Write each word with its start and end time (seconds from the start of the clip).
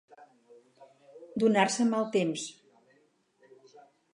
Donar-se 1.43 1.87
mal 1.91 2.09
temps. 2.17 2.47